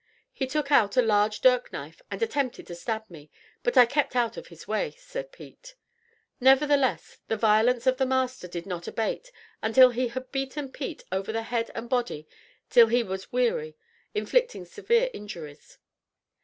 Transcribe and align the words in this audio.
"He 0.33 0.47
took 0.47 0.71
out 0.71 0.97
a 0.97 1.01
large 1.03 1.41
dirk 1.41 1.71
knife, 1.71 2.01
and 2.09 2.23
attempted 2.23 2.65
to 2.65 2.73
stab 2.73 3.07
me, 3.07 3.29
but 3.61 3.77
I 3.77 3.85
kept 3.85 4.15
out 4.15 4.35
of 4.35 4.47
his 4.47 4.67
way," 4.67 4.95
said 4.97 5.31
Pete. 5.31 5.75
Nevertheless 6.39 7.19
the 7.27 7.37
violence 7.37 7.85
of 7.85 7.97
the 7.97 8.05
master 8.07 8.47
did 8.47 8.65
not 8.65 8.87
abate 8.87 9.31
until 9.61 9.91
he 9.91 10.07
had 10.07 10.31
beaten 10.31 10.71
Pete 10.71 11.03
over 11.11 11.31
the 11.31 11.43
head 11.43 11.69
and 11.75 11.87
body 11.87 12.27
till 12.67 12.87
he 12.87 13.03
was 13.03 13.31
weary, 13.31 13.77
inflicting 14.15 14.65
severe 14.65 15.11
injuries. 15.13 15.77